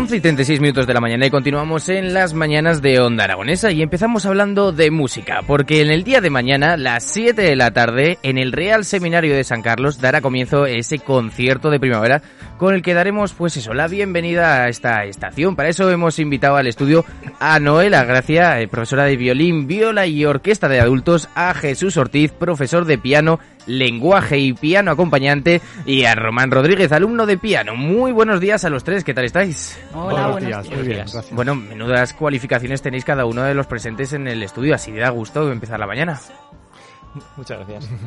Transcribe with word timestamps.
Y 0.00 0.20
36 0.20 0.60
minutos 0.60 0.86
de 0.86 0.94
la 0.94 1.00
mañana 1.00 1.26
y 1.26 1.30
continuamos 1.30 1.90
en 1.90 2.14
las 2.14 2.32
mañanas 2.32 2.80
de 2.80 2.98
Onda 3.00 3.24
Aragonesa 3.24 3.70
y 3.70 3.82
empezamos 3.82 4.24
hablando 4.24 4.72
de 4.72 4.90
música, 4.90 5.42
porque 5.46 5.82
en 5.82 5.90
el 5.90 6.04
día 6.04 6.22
de 6.22 6.30
mañana, 6.30 6.78
las 6.78 7.04
7 7.04 7.40
de 7.42 7.54
la 7.54 7.70
tarde, 7.72 8.18
en 8.22 8.38
el 8.38 8.50
Real 8.50 8.86
Seminario 8.86 9.36
de 9.36 9.44
San 9.44 9.60
Carlos 9.60 10.00
dará 10.00 10.22
comienzo 10.22 10.64
ese 10.64 11.00
concierto 11.00 11.68
de 11.68 11.78
primavera 11.78 12.22
con 12.56 12.74
el 12.74 12.82
que 12.82 12.94
daremos, 12.94 13.34
pues 13.34 13.58
eso, 13.58 13.74
la 13.74 13.88
bienvenida 13.88 14.64
a 14.64 14.68
esta 14.68 15.04
estación. 15.04 15.54
Para 15.54 15.68
eso 15.68 15.90
hemos 15.90 16.18
invitado 16.18 16.56
al 16.56 16.66
estudio 16.66 17.04
a 17.38 17.60
Noela 17.60 18.04
Gracia, 18.04 18.58
eh, 18.60 18.68
profesora 18.68 19.04
de 19.04 19.16
violín, 19.16 19.66
viola 19.66 20.06
y 20.06 20.24
orquesta 20.24 20.68
de 20.68 20.80
adultos, 20.80 21.28
a 21.34 21.52
Jesús 21.52 21.98
Ortiz, 21.98 22.32
profesor 22.32 22.86
de 22.86 22.98
piano 22.98 23.38
lenguaje 23.66 24.38
y 24.38 24.52
piano 24.52 24.90
acompañante, 24.90 25.60
y 25.86 26.04
a 26.04 26.14
Román 26.14 26.50
Rodríguez, 26.50 26.92
alumno 26.92 27.26
de 27.26 27.38
piano. 27.38 27.76
Muy 27.76 28.12
buenos 28.12 28.40
días 28.40 28.64
a 28.64 28.70
los 28.70 28.84
tres, 28.84 29.04
¿qué 29.04 29.14
tal 29.14 29.24
estáis? 29.24 29.78
Hola, 29.94 30.28
buenos, 30.28 30.46
días. 30.46 30.70
Muy 30.70 30.86
bien, 30.86 30.98
gracias. 30.98 31.30
Bueno, 31.32 31.54
menudas 31.54 32.14
cualificaciones 32.14 32.82
tenéis 32.82 33.04
cada 33.04 33.24
uno 33.24 33.42
de 33.42 33.54
los 33.54 33.66
presentes 33.66 34.12
en 34.12 34.28
el 34.28 34.42
estudio, 34.42 34.74
así 34.74 34.92
da 34.92 35.10
gusto 35.10 35.50
empezar 35.50 35.78
la 35.78 35.86
mañana. 35.86 36.20
Muchas 37.36 37.58
gracias. 37.58 37.90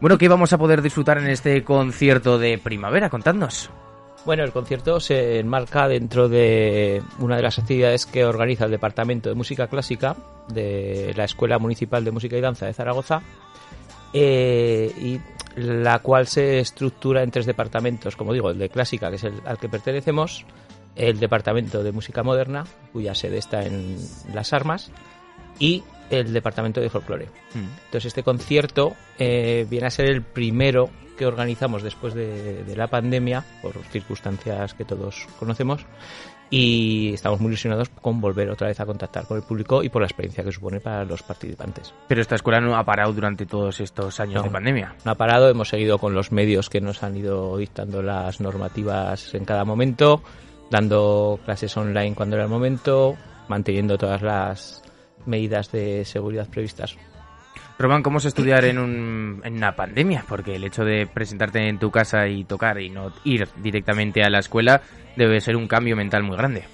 Bueno, 0.00 0.18
¿qué 0.18 0.28
vamos 0.28 0.52
a 0.52 0.58
poder 0.58 0.82
disfrutar 0.82 1.16
en 1.16 1.28
este 1.28 1.64
concierto 1.64 2.38
de 2.38 2.58
primavera? 2.58 3.08
Contadnos. 3.08 3.70
Bueno, 4.26 4.42
el 4.42 4.52
concierto 4.52 5.00
se 5.00 5.38
enmarca 5.38 5.86
dentro 5.88 6.28
de 6.28 7.02
una 7.20 7.36
de 7.36 7.42
las 7.42 7.58
actividades 7.58 8.04
que 8.04 8.24
organiza 8.24 8.64
el 8.64 8.70
Departamento 8.70 9.28
de 9.28 9.34
Música 9.34 9.66
Clásica 9.68 10.16
de 10.48 11.14
la 11.16 11.24
Escuela 11.24 11.58
Municipal 11.58 12.04
de 12.04 12.10
Música 12.10 12.36
y 12.36 12.40
Danza 12.40 12.66
de 12.66 12.74
Zaragoza 12.74 13.22
eh, 14.14 14.92
y 14.96 15.20
la 15.60 15.98
cual 15.98 16.26
se 16.26 16.60
estructura 16.60 17.22
en 17.22 17.30
tres 17.30 17.46
departamentos, 17.46 18.16
como 18.16 18.32
digo, 18.32 18.50
el 18.50 18.58
de 18.58 18.68
clásica, 18.68 19.10
que 19.10 19.16
es 19.16 19.24
el 19.24 19.34
al 19.44 19.58
que 19.58 19.68
pertenecemos, 19.68 20.46
el 20.96 21.18
departamento 21.18 21.82
de 21.82 21.92
música 21.92 22.22
moderna, 22.22 22.64
cuya 22.92 23.14
sede 23.14 23.38
está 23.38 23.64
en 23.64 23.96
Las 24.32 24.52
Armas, 24.52 24.90
y 25.58 25.82
el 26.10 26.32
departamento 26.32 26.80
de 26.80 26.90
folclore. 26.90 27.26
Mm. 27.54 27.66
Entonces 27.86 28.06
este 28.06 28.22
concierto 28.22 28.94
eh, 29.18 29.66
viene 29.68 29.86
a 29.86 29.90
ser 29.90 30.06
el 30.06 30.22
primero 30.22 30.90
que 31.16 31.26
organizamos 31.26 31.82
después 31.82 32.14
de, 32.14 32.64
la 32.76 32.88
pandemia, 32.88 33.44
por 33.62 33.74
circunstancias 33.90 34.74
que 34.74 34.84
todos 34.84 35.26
conocemos, 35.38 35.86
y 36.56 37.12
estamos 37.14 37.40
muy 37.40 37.48
ilusionados 37.48 37.88
con 37.88 38.20
volver 38.20 38.48
otra 38.48 38.68
vez 38.68 38.78
a 38.78 38.86
contactar 38.86 39.26
con 39.26 39.38
el 39.38 39.42
público 39.42 39.82
y 39.82 39.88
por 39.88 40.02
la 40.02 40.06
experiencia 40.06 40.44
que 40.44 40.52
supone 40.52 40.78
para 40.78 41.04
los 41.04 41.20
participantes. 41.24 41.92
Pero 42.06 42.20
esta 42.20 42.36
escuela 42.36 42.60
no 42.60 42.76
ha 42.76 42.84
parado 42.84 43.12
durante 43.12 43.44
todos 43.44 43.80
estos 43.80 44.20
años 44.20 44.44
de 44.44 44.50
pandemia. 44.50 44.94
No 45.04 45.10
ha 45.10 45.14
parado, 45.16 45.48
hemos 45.48 45.68
seguido 45.68 45.98
con 45.98 46.14
los 46.14 46.30
medios 46.30 46.70
que 46.70 46.80
nos 46.80 47.02
han 47.02 47.16
ido 47.16 47.56
dictando 47.56 48.02
las 48.02 48.40
normativas 48.40 49.34
en 49.34 49.44
cada 49.44 49.64
momento, 49.64 50.22
dando 50.70 51.40
clases 51.44 51.76
online 51.76 52.14
cuando 52.14 52.36
era 52.36 52.44
el 52.44 52.50
momento, 52.50 53.16
manteniendo 53.48 53.98
todas 53.98 54.22
las 54.22 54.80
medidas 55.26 55.72
de 55.72 56.04
seguridad 56.04 56.48
previstas. 56.48 56.96
Román, 57.78 58.02
¿cómo 58.02 58.18
es 58.18 58.24
estudiar 58.24 58.64
en, 58.64 58.78
un, 58.78 59.42
en 59.44 59.54
una 59.54 59.74
pandemia? 59.74 60.24
Porque 60.28 60.54
el 60.54 60.64
hecho 60.64 60.84
de 60.84 61.06
presentarte 61.06 61.68
en 61.68 61.78
tu 61.78 61.90
casa 61.90 62.28
y 62.28 62.44
tocar 62.44 62.80
y 62.80 62.88
no 62.88 63.12
ir 63.24 63.48
directamente 63.62 64.22
a 64.22 64.30
la 64.30 64.38
escuela 64.38 64.82
debe 65.16 65.40
ser 65.40 65.56
un 65.56 65.66
cambio 65.66 65.96
mental 65.96 66.22
muy 66.22 66.36
grande. 66.36 66.64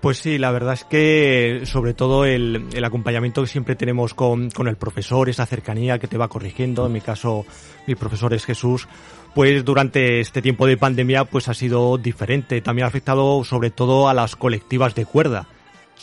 Pues 0.00 0.18
sí, 0.18 0.38
la 0.38 0.52
verdad 0.52 0.74
es 0.74 0.84
que 0.84 1.62
sobre 1.64 1.92
todo 1.92 2.24
el, 2.24 2.68
acompañamiento 2.84 3.42
que 3.42 3.48
siempre 3.48 3.74
tenemos 3.74 4.14
con, 4.14 4.50
con, 4.50 4.68
el 4.68 4.76
profesor, 4.76 5.28
esa 5.28 5.46
cercanía 5.46 5.98
que 5.98 6.06
te 6.06 6.18
va 6.18 6.28
corrigiendo, 6.28 6.86
en 6.86 6.92
mi 6.92 7.00
caso 7.00 7.44
mi 7.86 7.96
profesor 7.96 8.32
es 8.32 8.44
Jesús, 8.44 8.86
pues 9.34 9.64
durante 9.64 10.20
este 10.20 10.40
tiempo 10.40 10.66
de 10.66 10.76
pandemia 10.76 11.24
pues 11.24 11.48
ha 11.48 11.54
sido 11.54 11.98
diferente, 11.98 12.60
también 12.60 12.84
ha 12.84 12.88
afectado 12.88 13.42
sobre 13.42 13.70
todo 13.70 14.08
a 14.08 14.14
las 14.14 14.36
colectivas 14.36 14.94
de 14.94 15.04
cuerda 15.04 15.48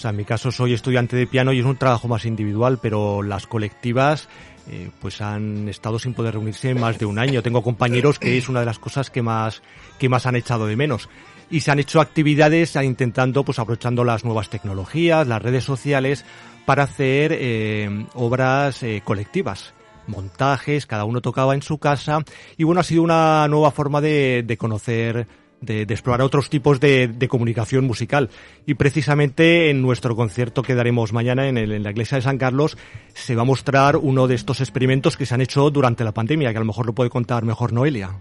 en 0.03 0.15
mi 0.15 0.25
caso 0.25 0.51
soy 0.51 0.73
estudiante 0.73 1.15
de 1.15 1.27
piano 1.27 1.53
y 1.53 1.59
es 1.59 1.65
un 1.65 1.77
trabajo 1.77 2.07
más 2.07 2.25
individual, 2.25 2.79
pero 2.81 3.23
las 3.23 3.47
colectivas 3.47 4.27
eh, 4.69 4.89
pues 4.99 5.21
han 5.21 5.69
estado 5.69 5.99
sin 5.99 6.13
poder 6.13 6.33
reunirse 6.33 6.73
más 6.75 6.97
de 6.99 7.05
un 7.05 7.19
año. 7.19 7.41
Tengo 7.41 7.63
compañeros 7.63 8.19
que 8.19 8.37
es 8.37 8.49
una 8.49 8.59
de 8.59 8.65
las 8.65 8.79
cosas 8.79 9.09
que 9.09 9.21
más, 9.21 9.61
que 9.97 10.09
más 10.09 10.25
han 10.25 10.35
echado 10.35 10.67
de 10.67 10.75
menos. 10.75 11.09
Y 11.49 11.61
se 11.61 11.71
han 11.71 11.79
hecho 11.79 12.01
actividades 12.01 12.75
intentando, 12.75 13.43
pues 13.43 13.59
aprovechando 13.59 14.03
las 14.03 14.25
nuevas 14.25 14.49
tecnologías, 14.49 15.27
las 15.27 15.41
redes 15.41 15.63
sociales, 15.63 16.25
para 16.65 16.83
hacer 16.83 17.31
eh, 17.33 18.07
obras 18.15 18.81
eh, 18.83 19.01
colectivas 19.03 19.73
montajes, 20.07 20.85
cada 20.85 21.05
uno 21.05 21.19
tocaba 21.19 21.55
en 21.55 21.63
su 21.63 21.79
casa 21.79 22.23
y 22.57 22.63
bueno, 22.63 22.81
ha 22.81 22.83
sido 22.83 23.01
una 23.01 23.47
nueva 23.47 23.71
forma 23.71 24.01
de, 24.01 24.43
de 24.45 24.55
conocer 24.55 25.27
de, 25.61 25.81
explorar 25.83 26.21
otros 26.21 26.49
tipos 26.49 26.79
de, 26.79 27.27
comunicación 27.29 27.85
musical. 27.85 28.29
Y 28.65 28.75
precisamente 28.75 29.69
en 29.69 29.81
nuestro 29.81 30.15
concierto 30.15 30.61
que 30.61 30.75
daremos 30.75 31.13
mañana 31.13 31.47
en, 31.47 31.57
en, 31.57 31.83
la 31.83 31.91
iglesia 31.91 32.17
de 32.17 32.21
San 32.21 32.37
Carlos 32.37 32.77
se 33.13 33.35
va 33.35 33.43
a 33.43 33.45
mostrar 33.45 33.97
uno 33.97 34.27
de 34.27 34.35
estos 34.35 34.61
experimentos 34.61 35.17
que 35.17 35.25
se 35.25 35.33
han 35.33 35.41
hecho 35.41 35.69
durante 35.71 36.03
la 36.03 36.13
pandemia, 36.13 36.51
que 36.51 36.57
a 36.57 36.61
lo 36.61 36.67
mejor 36.67 36.85
lo 36.85 36.93
puede 36.93 37.09
contar 37.09 37.43
mejor 37.43 37.73
Noelia. 37.73 38.19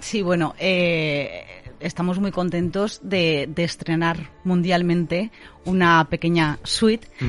Sí, 0.00 0.22
bueno, 0.22 0.54
eh, 0.58 1.44
estamos 1.80 2.18
muy 2.18 2.32
contentos 2.32 3.00
de, 3.02 3.48
estrenar 3.56 4.30
mundialmente 4.44 5.30
una 5.64 6.06
pequeña 6.10 6.58
suite 6.64 7.06
mm. 7.20 7.26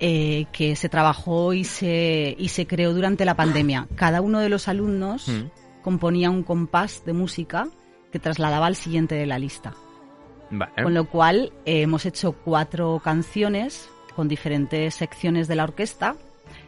eh, 0.00 0.46
que 0.52 0.76
se 0.76 0.88
trabajó 0.88 1.52
y 1.52 1.64
se, 1.64 2.34
y 2.38 2.48
se 2.48 2.66
creó 2.66 2.92
durante 2.94 3.24
la 3.24 3.36
pandemia. 3.36 3.86
Cada 3.94 4.20
uno 4.20 4.40
de 4.40 4.48
los 4.48 4.66
alumnos 4.66 5.28
mm. 5.28 5.82
componía 5.82 6.30
un 6.30 6.42
compás 6.42 7.04
de 7.04 7.12
música 7.12 7.68
que 8.10 8.18
trasladaba 8.18 8.66
al 8.66 8.76
siguiente 8.76 9.14
de 9.14 9.26
la 9.26 9.38
lista. 9.38 9.74
Con 10.82 10.94
lo 10.94 11.04
cual 11.08 11.52
eh, 11.64 11.82
hemos 11.82 12.06
hecho 12.06 12.32
cuatro 12.32 13.00
canciones 13.02 13.88
con 14.16 14.26
diferentes 14.26 14.94
secciones 14.94 15.46
de 15.46 15.54
la 15.54 15.62
orquesta, 15.62 16.16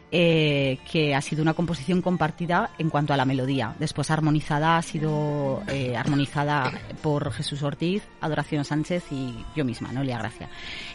eh, 0.09 0.77
que 0.89 1.15
ha 1.15 1.21
sido 1.21 1.41
una 1.41 1.53
composición 1.53 2.01
compartida 2.01 2.69
en 2.77 2.89
cuanto 2.89 3.13
a 3.13 3.17
la 3.17 3.25
melodía. 3.25 3.75
Después 3.79 4.09
armonizada 4.11 4.77
ha 4.77 4.81
sido 4.81 5.63
eh, 5.67 5.97
armonizada 5.97 6.71
por 7.01 7.31
Jesús 7.33 7.61
Ortiz, 7.63 8.03
Adoración 8.21 8.63
Sánchez 8.63 9.03
y 9.11 9.35
yo 9.55 9.65
misma, 9.65 9.91
Noelia 9.91 10.19
Gracia. 10.19 10.49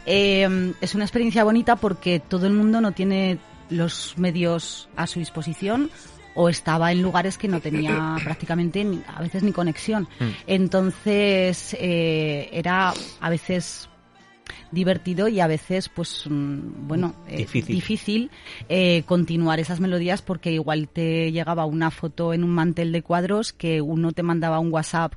es 0.07 0.95
una 0.95 1.05
experiencia 1.05 1.45
bonita 1.45 1.77
porque 1.77 2.21
todo 2.21 2.47
el 2.47 2.55
mundo 2.55 2.81
no 2.81 2.93
tiene 2.93 3.39
los 3.69 4.17
medios 4.17 4.89
a 4.97 5.07
su 5.07 5.19
disposición 5.19 5.91
o 6.41 6.49
estaba 6.49 6.93
en 6.93 7.03
lugares 7.03 7.37
que 7.37 7.49
no 7.49 7.61
tenía 7.61 8.17
prácticamente 8.23 8.87
a 9.09 9.21
veces 9.21 9.43
ni 9.43 9.51
conexión. 9.51 10.09
Mm. 10.21 10.25
Entonces 10.47 11.77
eh, 11.81 12.49
era 12.53 12.95
a 13.21 13.29
veces 13.29 13.89
divertido 14.71 15.27
y 15.27 15.41
a 15.41 15.49
veces 15.49 15.89
pues 15.89 16.27
mm, 16.29 16.87
bueno 16.87 17.17
eh, 17.27 17.45
difícil, 17.67 18.31
eh, 18.69 19.03
continuar 19.05 19.59
esas 19.59 19.81
melodías 19.81 20.23
porque 20.23 20.53
igual 20.53 20.89
te 20.89 21.33
llegaba 21.33 21.67
una 21.67 21.91
foto 21.91 22.33
en 22.33 22.45
un 22.45 22.51
mantel 22.51 22.93
de 22.93 23.03
cuadros 23.03 23.53
que 23.53 23.81
uno 23.81 24.13
te 24.13 24.23
mandaba 24.23 24.61
un 24.61 24.73
WhatsApp 24.73 25.15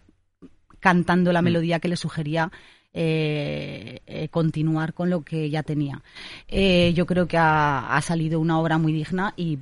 cantando 0.79 1.31
la 1.31 1.43
mm. 1.43 1.45
melodía 1.45 1.79
que 1.79 1.89
le 1.89 1.97
sugería 1.97 2.51
eh, 2.93 4.27
continuar 4.31 4.95
con 4.95 5.11
lo 5.11 5.21
que 5.21 5.51
ya 5.51 5.61
tenía. 5.61 6.01
Yo 6.49 7.05
creo 7.05 7.27
que 7.27 7.37
ha, 7.37 7.95
ha, 7.95 8.01
salido 8.01 8.39
una 8.39 8.59
obra 8.59 8.77
muy 8.79 8.91
digna 8.91 9.33
y 9.37 9.59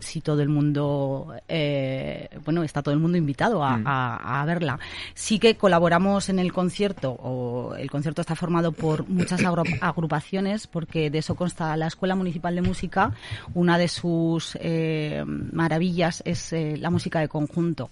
si 0.00 0.20
todo 0.20 0.42
el 0.42 0.48
mundo, 0.48 1.34
eh, 1.46 2.28
bueno, 2.44 2.64
está 2.64 2.82
todo 2.82 2.92
el 2.94 3.00
mundo 3.00 3.16
invitado 3.16 3.62
a, 3.62 3.76
mm. 3.76 3.86
a, 3.86 4.42
a, 4.42 4.44
verla. 4.44 4.80
Sí 5.14 5.38
que 5.38 5.56
colaboramos 5.56 6.28
en 6.28 6.40
el 6.40 6.52
concierto, 6.52 7.12
o 7.12 7.76
el 7.76 7.90
concierto 7.90 8.20
está 8.20 8.34
formado 8.34 8.72
por 8.72 9.08
muchas 9.08 9.42
agrupaciones, 9.80 10.66
porque 10.66 11.10
de 11.10 11.18
eso 11.18 11.36
consta 11.36 11.76
la 11.76 11.86
Escuela 11.86 12.16
Municipal 12.16 12.56
de 12.56 12.62
Música. 12.62 13.12
Una 13.54 13.78
de 13.78 13.86
sus 13.86 14.58
eh, 14.60 15.22
maravillas 15.26 16.22
es 16.26 16.52
eh, 16.52 16.76
la 16.76 16.90
música 16.90 17.20
de 17.20 17.28
conjunto, 17.28 17.90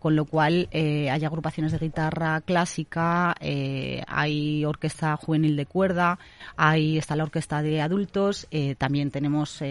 con 0.00 0.16
lo 0.16 0.24
cual 0.24 0.68
hay 0.72 1.24
agrupaciones 1.24 1.72
de 1.72 1.78
guitarra 1.78 2.40
clásica, 2.40 3.34
hay 3.40 4.64
orquesta 4.64 5.16
juvenil 5.16 5.56
de 5.56 5.66
cuerda, 5.66 6.18
hay 6.56 6.98
está 6.98 7.14
la 7.14 7.24
orquesta 7.24 7.62
de 7.62 7.80
adultos, 7.80 8.48
también 8.78 9.10
tenemos 9.10 9.62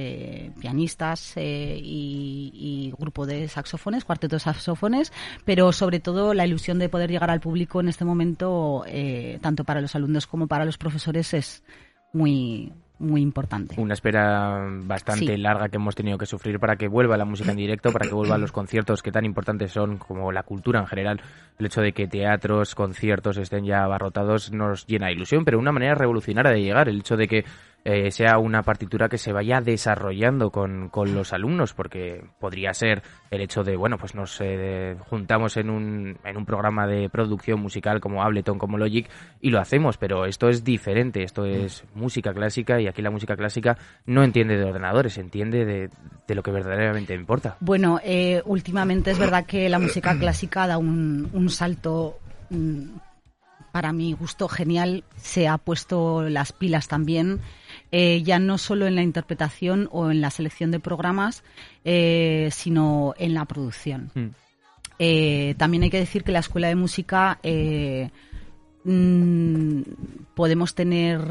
pianistas, 0.59 1.16
eh, 1.35 1.79
y, 1.81 2.51
y, 2.53 2.93
grupo 2.97 3.25
de 3.25 3.47
saxofones, 3.47 4.05
cuarteto 4.05 4.35
de 4.35 4.39
saxofones, 4.39 5.11
pero 5.45 5.71
sobre 5.71 5.99
todo 5.99 6.33
la 6.33 6.45
ilusión 6.45 6.79
de 6.79 6.89
poder 6.89 7.09
llegar 7.09 7.29
al 7.29 7.39
público 7.39 7.79
en 7.81 7.89
este 7.89 8.05
momento, 8.05 8.83
eh, 8.87 9.39
tanto 9.41 9.63
para 9.63 9.81
los 9.81 9.95
alumnos 9.95 10.27
como 10.27 10.47
para 10.47 10.65
los 10.65 10.77
profesores, 10.77 11.33
es 11.33 11.63
muy 12.13 12.71
muy 12.99 13.21
importante. 13.21 13.79
Una 13.79 13.93
espera 13.93 14.67
bastante 14.83 15.35
sí. 15.35 15.37
larga 15.37 15.69
que 15.69 15.77
hemos 15.77 15.95
tenido 15.95 16.17
que 16.17 16.25
sufrir 16.25 16.59
para 16.59 16.75
que 16.77 16.87
vuelva 16.87 17.17
la 17.17 17.25
música 17.25 17.51
en 17.51 17.57
directo, 17.57 17.91
para 17.91 18.07
que 18.07 18.13
vuelvan 18.13 18.41
los 18.41 18.51
conciertos 18.51 19.03
que 19.03 19.11
tan 19.11 19.25
importantes 19.25 19.71
son 19.71 19.97
como 19.97 20.31
la 20.31 20.43
cultura 20.43 20.79
en 20.79 20.87
general. 20.87 21.21
El 21.59 21.67
hecho 21.67 21.81
de 21.81 21.93
que 21.93 22.07
teatros, 22.07 22.75
conciertos 22.75 23.37
estén 23.37 23.65
ya 23.65 23.83
abarrotados 23.83 24.51
nos 24.51 24.87
llena 24.87 25.07
de 25.07 25.13
ilusión, 25.13 25.45
pero 25.45 25.59
una 25.59 25.71
manera 25.71 25.95
revolucionaria 25.95 26.51
de 26.51 26.61
llegar. 26.61 26.89
El 26.89 26.99
hecho 26.99 27.17
de 27.17 27.27
que 27.27 27.45
eh, 27.89 28.11
sea 28.11 28.37
una 28.37 28.63
partitura 28.63 29.07
que 29.07 29.17
se 29.17 29.31
vaya 29.31 29.61
desarrollando 29.61 30.51
con, 30.51 30.89
con, 30.89 31.15
los 31.15 31.31
alumnos, 31.31 31.73
porque 31.73 32.21
podría 32.37 32.73
ser 32.73 33.01
el 33.31 33.39
hecho 33.39 33.63
de, 33.63 33.77
bueno, 33.77 33.97
pues 33.97 34.13
nos 34.13 34.41
eh, 34.41 34.97
juntamos 35.09 35.55
en 35.55 35.69
un, 35.69 36.17
en 36.25 36.35
un 36.35 36.45
programa 36.45 36.85
de 36.85 37.07
producción 37.07 37.61
musical 37.61 38.01
como 38.01 38.23
Ableton, 38.23 38.59
como 38.59 38.77
Logic, 38.77 39.09
y 39.39 39.51
lo 39.51 39.61
hacemos, 39.61 39.95
pero 39.95 40.25
esto 40.25 40.49
es 40.49 40.65
diferente, 40.65 41.23
esto 41.23 41.45
es 41.45 41.85
música 41.95 42.33
clásica 42.33 42.81
y 42.81 42.87
aquí 42.87 43.01
la 43.01 43.09
música 43.09 43.37
clásica 43.37 43.77
no 44.05 44.21
entiende 44.21 44.57
de 44.57 44.65
ordenadores, 44.65 45.17
entiende 45.17 45.63
de, 45.63 45.89
de 46.27 46.35
lo 46.35 46.43
que 46.43 46.51
verdaderamente 46.51 47.13
importa. 47.13 47.55
Bueno, 47.61 48.01
eh, 48.03 48.41
últimamente 48.43 49.11
es 49.11 49.17
verdad 49.17 49.45
que 49.45 49.69
la 49.69 49.79
música 49.79 50.19
clásica 50.19 50.67
da 50.67 50.77
un, 50.77 51.29
un 51.31 51.49
salto 51.49 52.19
mm, 52.49 52.97
para 53.71 53.93
mi 53.93 54.11
gusto 54.11 54.49
genial, 54.49 55.05
se 55.15 55.47
ha 55.47 55.57
puesto 55.57 56.27
las 56.29 56.51
pilas 56.51 56.89
también 56.89 57.39
eh, 57.91 58.21
ya 58.23 58.39
no 58.39 58.57
solo 58.57 58.85
en 58.87 58.95
la 58.95 59.03
interpretación 59.03 59.87
o 59.91 60.11
en 60.11 60.21
la 60.21 60.29
selección 60.29 60.71
de 60.71 60.79
programas, 60.79 61.43
eh, 61.85 62.49
sino 62.51 63.13
en 63.17 63.33
la 63.33 63.45
producción. 63.45 64.11
Mm. 64.13 64.27
Eh, 64.99 65.55
también 65.57 65.83
hay 65.83 65.89
que 65.89 65.99
decir 65.99 66.23
que 66.23 66.31
la 66.31 66.39
escuela 66.39 66.67
de 66.67 66.75
música 66.75 67.39
mmm, 68.83 69.81
podemos 70.33 70.73
tener 70.75 71.21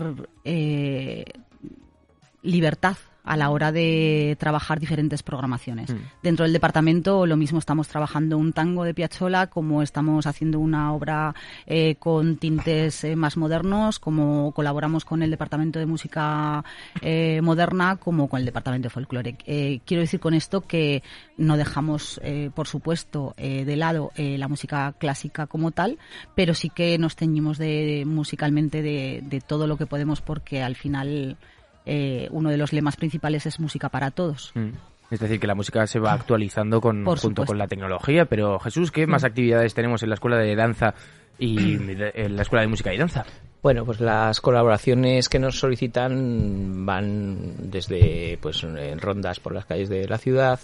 libertad 2.43 2.97
a 3.26 3.37
la 3.37 3.50
hora 3.50 3.73
de 3.73 4.37
trabajar 4.38 4.81
diferentes 4.81 5.23
programaciones. 5.23 5.90
Mm. 5.90 5.99
Dentro 6.23 6.44
del 6.44 6.52
departamento 6.52 7.26
lo 7.26 7.37
mismo 7.37 7.58
estamos 7.58 7.88
trabajando 7.88 8.38
un 8.38 8.52
tango 8.52 8.84
de 8.84 8.94
Piazzolla 8.94 9.49
como 9.49 9.82
estamos 9.82 10.26
haciendo 10.26 10.61
una 10.61 10.93
obra 10.94 11.34
eh, 11.67 11.96
con 11.99 12.37
tintes 12.37 13.05
eh, 13.05 13.17
más 13.17 13.37
modernos, 13.37 13.99
como 13.99 14.52
colaboramos 14.52 15.05
con 15.05 15.23
el 15.23 15.31
departamento 15.31 15.78
de 15.78 15.87
música 15.87 16.64
eh, 17.02 17.40
moderna, 17.43 17.96
como 17.96 18.28
con 18.28 18.40
el 18.40 18.46
departamento 18.46 18.87
de 18.87 18.90
folclore. 18.90 19.37
Quiero 19.84 20.00
decir 20.00 20.20
con 20.20 20.34
esto 20.34 20.61
que 20.61 21.02
no 21.37 21.56
dejamos, 21.56 22.20
por 22.55 22.69
supuesto, 22.69 23.34
de 23.37 23.76
lado 23.76 24.12
la 24.17 24.49
música 24.49 24.94
clásica 24.99 25.46
como 25.46 25.72
tal, 25.72 25.99
pero 26.34 26.55
sí 26.55 26.70
que 26.70 26.96
nos 26.99 27.17
teñimos 27.17 27.58
de, 27.58 28.05
musicalmente 28.06 28.82
de, 28.82 29.22
de 29.22 29.40
todo 29.40 29.67
lo 29.67 29.76
que 29.76 29.87
podemos 29.87 30.20
porque 30.20 30.62
al 30.62 30.76
final 30.76 31.37
eh, 31.86 32.28
uno 32.30 32.50
de 32.50 32.56
los 32.56 32.72
lemas 32.72 32.96
principales 32.96 33.46
es 33.46 33.58
música 33.60 33.88
para 33.88 34.10
todos. 34.10 34.52
Mm. 34.54 34.70
Es 35.10 35.20
decir, 35.20 35.38
que 35.38 35.46
la 35.46 35.54
música 35.54 35.86
se 35.86 36.00
va 36.00 36.12
actualizando 36.12 36.80
con, 36.80 37.04
junto 37.04 37.16
supuesto. 37.16 37.46
con 37.46 37.58
la 37.58 37.68
tecnología. 37.68 38.24
Pero 38.24 38.58
Jesús, 38.58 38.90
¿qué 38.90 39.06
más 39.06 39.22
mm. 39.22 39.26
actividades 39.26 39.74
tenemos 39.74 40.02
en 40.02 40.08
la 40.10 40.14
Escuela 40.16 40.36
de 40.36 40.56
Danza 40.56 40.94
y 41.38 41.74
en 41.74 42.36
la 42.36 42.42
Escuela 42.42 42.62
de 42.62 42.68
Música 42.68 42.92
y 42.92 42.98
Danza? 42.98 43.24
Bueno, 43.62 43.84
pues 43.84 44.00
las 44.00 44.40
colaboraciones 44.40 45.28
que 45.28 45.38
nos 45.38 45.58
solicitan 45.58 46.86
van 46.86 47.70
desde 47.70 48.38
pues 48.40 48.62
en 48.62 49.00
rondas 49.00 49.40
por 49.40 49.54
las 49.54 49.64
calles 49.64 49.88
de 49.88 50.06
la 50.06 50.18
ciudad, 50.18 50.60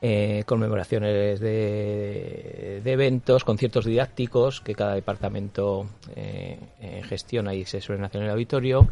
eh, 0.00 0.44
conmemoraciones 0.46 1.40
de, 1.40 2.80
de, 2.84 2.92
eventos, 2.92 3.44
conciertos 3.44 3.86
didácticos 3.86 4.60
que 4.60 4.74
cada 4.74 4.94
departamento 4.94 5.88
eh, 6.14 6.58
eh, 6.80 7.02
gestiona 7.02 7.54
y 7.54 7.64
se 7.64 7.80
suelen 7.80 8.04
hacer 8.04 8.20
en 8.20 8.26
el 8.26 8.32
auditorio 8.32 8.88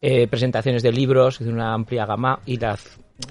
eh, 0.00 0.26
presentaciones 0.28 0.82
de 0.82 0.92
libros 0.92 1.38
de 1.38 1.48
una 1.48 1.74
amplia 1.74 2.06
gama 2.06 2.40
y 2.46 2.56
la, 2.56 2.78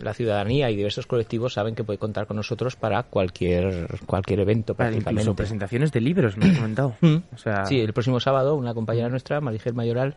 la, 0.02 0.14
ciudadanía 0.14 0.70
y 0.70 0.76
diversos 0.76 1.08
colectivos 1.08 1.54
saben 1.54 1.76
que 1.76 1.84
puede 1.84 1.98
contar 1.98 2.28
con 2.28 2.38
nosotros 2.38 2.76
para 2.76 3.04
cualquier 3.04 3.88
cualquier 4.06 4.42
evento 4.42 4.76
prácticamente. 4.76 5.22
Incluso 5.22 5.36
presentaciones 5.36 5.92
de 5.92 6.02
libros, 6.02 6.38
me 6.38 6.46
has 6.46 6.58
comentado. 6.58 6.96
Mm. 7.02 7.18
o 7.34 7.38
sea... 7.38 7.66
Sí, 7.66 7.80
el 7.80 7.94
próximo 7.94 8.20
sábado 8.20 8.56
una 8.56 8.74
compañera 8.74 9.10
nuestra, 9.10 9.42
Marigel 9.42 9.74
Mayoral, 9.74 10.16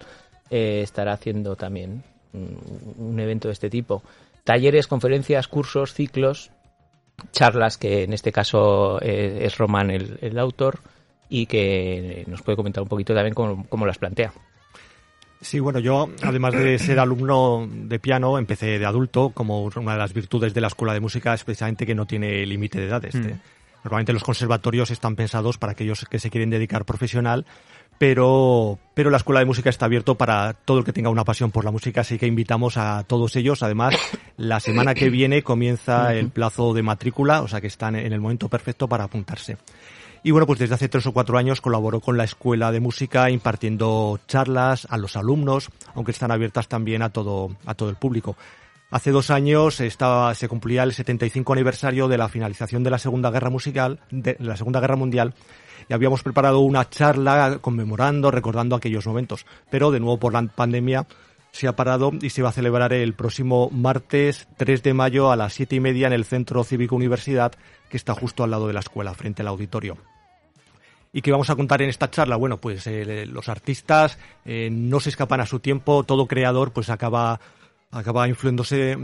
eh, 0.51 0.81
estará 0.83 1.15
haciendo 1.15 1.57
también 1.57 2.03
un, 2.33 2.59
un 2.99 3.21
evento 3.21 3.49
de 3.49 3.53
este 3.53 3.71
tipo. 3.71 4.03
Talleres, 4.45 4.89
conferencias, 4.89 5.49
cursos, 5.49 5.95
ciclos, 5.95 6.51
charlas, 7.31 7.79
que 7.79 8.03
en 8.03 8.13
este 8.13 8.33
caso 8.33 9.01
eh, 9.01 9.41
es 9.43 9.57
Román 9.59 9.91
el, 9.91 10.19
el, 10.21 10.39
autor, 10.39 10.81
y 11.29 11.47
que 11.47 12.25
nos 12.27 12.43
puede 12.43 12.57
comentar 12.57 12.83
un 12.83 12.89
poquito 12.89 13.15
también 13.15 13.35
cómo, 13.35 13.67
cómo 13.69 13.87
las 13.87 13.99
plantea. 13.99 14.33
Sí, 15.43 15.59
bueno, 15.59 15.81
yo, 15.81 16.09
además 16.23 16.55
de 16.55 16.79
ser 16.79 17.01
alumno 17.01 17.69
de 17.69 17.99
piano, 17.99 18.39
empecé 18.39 18.79
de 18.79 18.87
adulto, 18.87 19.31
como 19.31 19.65
una 19.65 19.93
de 19.93 19.99
las 19.99 20.15
virtudes 20.15 20.55
de 20.55 20.61
la 20.61 20.69
escuela 20.69 20.95
de 20.95 21.01
música 21.01 21.35
es 21.35 21.43
precisamente 21.43 21.85
que 21.85 21.97
no 21.97 22.07
tiene 22.07 22.47
límite 22.47 22.79
de 22.79 22.87
edad. 22.87 23.05
Este. 23.05 23.35
Mm. 23.35 23.41
Normalmente 23.83 24.13
los 24.13 24.23
conservatorios 24.23 24.93
están 24.93 25.17
pensados 25.17 25.59
para 25.59 25.73
aquellos 25.73 26.05
que 26.09 26.21
se 26.21 26.31
quieren 26.31 26.51
dedicar 26.51 26.85
profesional, 26.85 27.45
pero, 27.99 28.79
pero 28.95 29.11
la 29.11 29.17
escuela 29.17 29.41
de 29.41 29.47
música 29.47 29.69
está 29.69 29.87
abierto 29.87 30.15
para 30.17 30.53
todo 30.53 30.79
el 30.79 30.85
que 30.85 30.93
tenga 30.93 31.11
una 31.11 31.25
pasión 31.25 31.51
por 31.51 31.65
la 31.65 31.73
música, 31.73 32.03
así 32.03 32.19
que 32.19 32.29
invitamos 32.29 32.77
a 32.77 33.03
todos 33.03 33.35
ellos. 33.35 33.65
Además, 33.65 33.97
la 34.37 34.61
semana 34.61 34.95
que 34.95 35.11
viene 35.11 35.43
comienza 35.43 36.15
el 36.15 36.31
plazo 36.31 36.73
de 36.73 36.83
matrícula, 36.83 37.43
o 37.43 37.49
sea 37.49 37.61
que 37.61 37.67
están 37.67 37.97
en 37.97 38.13
el 38.13 38.21
momento 38.21 38.49
perfecto 38.49 38.89
para 38.89 39.05
apuntarse. 39.05 39.57
Y 40.25 40.31
bueno, 40.31 40.47
pues 40.47 40.61
desde 40.61 40.75
hace 40.75 40.89
tres 40.89 41.05
o 41.07 41.13
cuatro 41.13 41.37
años 41.37 41.61
colaboró 41.61 42.01
con 42.01 42.17
la 42.17 42.23
Escuela 42.23 42.71
de 42.71 42.79
Música 42.79 43.29
impartiendo 43.29 44.21
charlas 44.29 44.87
a 44.89 44.97
los 44.97 45.17
alumnos, 45.17 45.69
aunque 45.95 46.13
están 46.13 46.31
abiertas 46.31 46.69
también 46.69 47.03
a 47.03 47.11
todo, 47.11 47.57
a 47.67 47.75
todo 47.75 47.91
el 47.91 47.97
público. 47.97 48.37
Hace 48.93 49.11
dos 49.11 49.31
años 49.31 49.81
estaba, 49.81 50.33
se 50.35 50.49
cumplía 50.49 50.85
el 50.85 50.93
75 50.93 51.55
aniversario 51.55 52.07
de 52.07 52.19
la 52.19 52.29
finalización 52.29 52.85
de 52.85 52.91
la 52.91 52.99
Segunda 52.99 53.31
Guerra 53.31 53.51
Musical, 53.51 53.99
de 54.11 54.37
la 54.39 54.57
Segunda 54.57 54.81
Guerra 54.81 54.97
Mundial, 54.97 55.35
y 55.89 55.93
habíamos 55.93 56.23
preparado 56.23 56.61
una 56.61 56.89
charla 56.89 57.59
conmemorando, 57.61 58.31
recordando 58.31 58.77
aquellos 58.77 59.07
momentos. 59.07 59.45
Pero 59.71 59.91
de 59.91 59.99
nuevo 59.99 60.19
por 60.19 60.35
la 60.35 60.43
pandemia 60.43 61.07
se 61.53 61.69
ha 61.69 61.77
parado 61.77 62.11
y 62.21 62.31
se 62.31 62.43
va 62.43 62.49
a 62.49 62.53
celebrar 62.53 62.93
el 62.93 63.15
próximo 63.15 63.71
martes 63.71 64.49
3 64.57 64.83
de 64.83 64.95
mayo 64.95 65.31
a 65.31 65.37
las 65.37 65.53
siete 65.53 65.77
y 65.77 65.81
media 65.81 66.07
en 66.07 66.15
el 66.15 66.25
Centro 66.25 66.65
Cívico 66.65 66.97
Universidad, 66.97 67.53
que 67.89 67.97
está 67.97 68.15
justo 68.15 68.43
al 68.43 68.51
lado 68.51 68.67
de 68.67 68.73
la 68.73 68.81
escuela, 68.81 69.15
frente 69.15 69.43
al 69.43 69.49
auditorio. 69.49 69.99
¿Y 71.13 71.21
qué 71.21 71.31
vamos 71.31 71.51
a 71.51 71.57
contar 71.57 71.83
en 71.83 71.91
esta 71.91 72.11
charla? 72.11 72.37
Bueno, 72.37 72.57
pues 72.57 72.87
eh, 72.87 73.27
los 73.27 73.51
artistas 73.51 74.19
eh, 74.47 74.71
no 74.73 74.99
se 74.99 75.11
escapan 75.11 75.41
a 75.41 75.47
su 75.47 75.61
tiempo, 75.61 76.05
todo 76.05 76.27
creador 76.27 76.73
pues 76.73 76.89
acaba, 76.89 77.39
acaba 77.91 78.27
influyéndose 78.29 78.97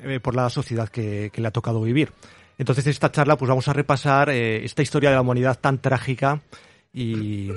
eh, 0.00 0.20
por 0.22 0.36
la 0.36 0.48
sociedad 0.48 0.88
que, 0.88 1.30
que, 1.32 1.40
le 1.40 1.48
ha 1.48 1.50
tocado 1.50 1.82
vivir. 1.82 2.12
Entonces, 2.58 2.86
en 2.86 2.90
esta 2.90 3.10
charla 3.10 3.36
pues 3.36 3.48
vamos 3.48 3.68
a 3.68 3.72
repasar 3.72 4.30
eh, 4.30 4.64
esta 4.64 4.82
historia 4.82 5.10
de 5.10 5.16
la 5.16 5.22
humanidad 5.22 5.58
tan 5.60 5.78
trágica 5.78 6.40
y 6.92 7.50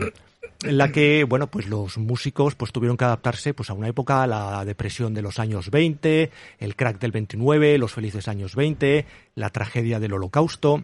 en 0.63 0.77
la 0.77 0.91
que, 0.91 1.23
bueno, 1.23 1.47
pues 1.47 1.67
los 1.67 1.97
músicos 1.97 2.55
pues 2.55 2.71
tuvieron 2.71 2.97
que 2.97 3.05
adaptarse 3.05 3.53
pues 3.53 3.69
a 3.69 3.73
una 3.73 3.87
época, 3.87 4.27
la 4.27 4.65
depresión 4.65 5.13
de 5.13 5.21
los 5.21 5.39
años 5.39 5.71
20, 5.71 6.31
el 6.59 6.75
crack 6.75 6.99
del 6.99 7.11
29, 7.11 7.77
los 7.77 7.93
felices 7.93 8.27
años 8.27 8.55
20, 8.55 9.05
la 9.35 9.49
tragedia 9.51 9.99
del 9.99 10.13
holocausto. 10.13 10.83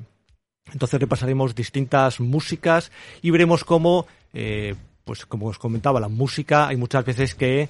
Entonces 0.71 0.99
repasaremos 0.99 1.55
distintas 1.55 2.19
músicas 2.19 2.91
y 3.21 3.31
veremos 3.31 3.65
cómo, 3.65 4.07
eh, 4.33 4.75
pues 5.03 5.25
como 5.25 5.47
os 5.47 5.59
comentaba, 5.59 5.99
la 5.99 6.07
música 6.07 6.67
hay 6.67 6.77
muchas 6.77 7.05
veces 7.05 7.35
que, 7.35 7.69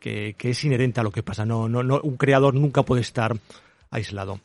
que, 0.00 0.34
que 0.36 0.50
es 0.50 0.64
inherente 0.64 1.00
a 1.00 1.04
lo 1.04 1.12
que 1.12 1.22
pasa. 1.22 1.44
No, 1.44 1.68
no, 1.68 1.82
no, 1.82 2.00
un 2.02 2.16
creador 2.16 2.54
nunca 2.54 2.82
puede 2.82 3.02
estar 3.02 3.36
aislado. 3.90 4.40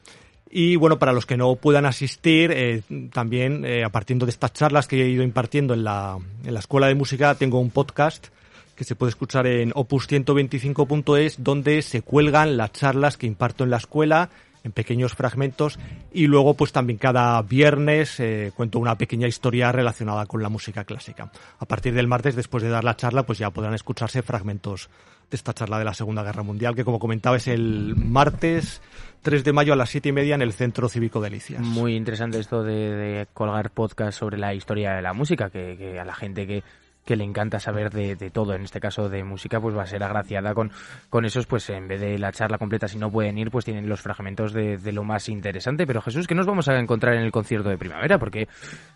Y 0.49 0.75
bueno, 0.77 0.97
para 0.97 1.13
los 1.13 1.25
que 1.25 1.37
no 1.37 1.55
puedan 1.55 1.85
asistir, 1.85 2.51
eh, 2.51 2.81
también 3.11 3.65
eh, 3.65 3.83
a 3.83 3.89
partir 3.89 4.17
de 4.17 4.29
estas 4.29 4.53
charlas 4.53 4.87
que 4.87 5.03
he 5.03 5.09
ido 5.09 5.23
impartiendo 5.23 5.73
en 5.73 5.83
la, 5.83 6.17
en 6.43 6.53
la 6.53 6.59
Escuela 6.59 6.87
de 6.87 6.95
Música, 6.95 7.35
tengo 7.35 7.59
un 7.59 7.69
podcast 7.69 8.27
que 8.75 8.83
se 8.83 8.95
puede 8.95 9.09
escuchar 9.09 9.47
en 9.47 9.71
opus125.es, 9.71 11.43
donde 11.43 11.81
se 11.81 12.01
cuelgan 12.03 12.57
las 12.57 12.71
charlas 12.71 13.17
que 13.17 13.25
imparto 13.25 13.63
en 13.63 13.71
la 13.71 13.77
escuela 13.77 14.29
en 14.67 14.71
pequeños 14.73 15.15
fragmentos 15.15 15.79
y 16.13 16.27
luego 16.27 16.53
pues 16.53 16.71
también 16.71 16.99
cada 16.99 17.41
viernes 17.41 18.19
eh, 18.19 18.51
cuento 18.55 18.79
una 18.79 18.97
pequeña 18.97 19.27
historia 19.27 19.71
relacionada 19.71 20.25
con 20.25 20.43
la 20.43 20.49
música 20.49 20.83
clásica. 20.83 21.31
A 21.59 21.65
partir 21.65 21.93
del 21.93 22.07
martes, 22.07 22.35
después 22.35 22.63
de 22.63 22.69
dar 22.69 22.83
la 22.83 22.95
charla, 22.95 23.23
pues 23.23 23.39
ya 23.39 23.49
podrán 23.49 23.73
escucharse 23.73 24.21
fragmentos 24.21 24.89
de 25.29 25.35
esta 25.35 25.53
charla 25.53 25.79
de 25.79 25.85
la 25.85 25.93
Segunda 25.93 26.23
Guerra 26.23 26.43
Mundial, 26.43 26.75
que 26.75 26.85
como 26.85 26.99
comentaba 26.99 27.35
es 27.35 27.47
el 27.47 27.95
martes 27.97 28.81
3 29.23 29.43
de 29.43 29.53
mayo 29.53 29.73
a 29.73 29.75
las 29.75 29.89
7 29.89 30.09
y 30.09 30.11
media 30.11 30.35
en 30.35 30.41
el 30.41 30.53
Centro 30.53 30.87
Cívico 30.87 31.19
de 31.19 31.29
Delicias. 31.29 31.61
Muy 31.61 31.95
interesante 31.95 32.39
esto 32.39 32.63
de, 32.63 33.27
colgar 33.33 33.71
podcast 33.71 34.17
sobre 34.17 34.37
la 34.37 34.53
historia 34.53 34.93
de 34.93 35.01
la 35.01 35.13
música, 35.13 35.49
que 35.49 35.99
a 35.99 36.05
la 36.05 36.13
gente 36.13 36.47
que 36.47 36.63
que 37.07 37.15
le 37.15 37.23
encanta 37.23 37.59
saber 37.59 37.89
de, 37.89 38.29
todo, 38.29 38.53
en 38.53 38.63
este 38.63 38.81
caso 38.81 39.07
de 39.07 39.23
música, 39.23 39.61
pues 39.61 39.75
va 39.75 39.83
a 39.83 39.87
ser 39.87 40.03
agraciada 40.03 40.53
con, 40.53 40.71
con 41.09 41.23
esos, 41.23 41.47
pues 41.47 41.69
en 41.69 41.87
vez 41.87 42.01
de 42.01 42.19
la 42.19 42.33
charla 42.33 42.57
completa, 42.57 42.89
si 42.89 42.97
no 42.97 43.09
pueden 43.09 43.37
ir, 43.37 43.49
pues 43.49 43.63
tienen 43.63 43.87
los 43.87 44.01
fragmentos 44.01 44.51
de, 44.51 44.77
lo 44.91 45.05
más 45.05 45.29
interesante. 45.29 45.87
Pero 45.87 46.01
Jesús, 46.01 46.27
¿qué 46.27 46.35
nos 46.35 46.45
vamos 46.45 46.67
a 46.67 46.77
encontrar 46.77 47.15
en 47.15 47.21
el 47.21 47.31
concierto 47.31 47.69
de 47.69 47.77
primavera? 47.77 48.19
Porque 48.19 48.49